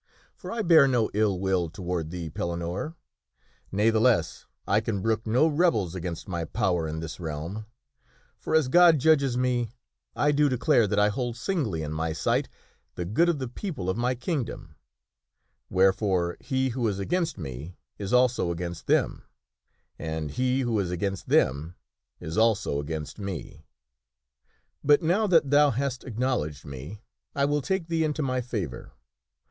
[0.35, 2.95] For I bear no ill will toward thee, Pellinore,
[3.71, 7.67] ne'theless, I can brook no rebels against my power in this realm.
[8.39, 9.69] For, as God judges me,
[10.15, 12.49] I do declare that I hold singly in my sight
[12.95, 14.73] the good of the people of my kingdom.
[15.69, 19.21] Wherefore, he who is against me is also against them,
[19.99, 21.75] and he who is against them
[22.19, 23.67] is also against me.
[24.83, 27.01] But now KING ARTHUR RIDES THROUGH THE FOREST 73 that thou hast acknowledged me
[27.35, 28.93] I will take thee into my favor.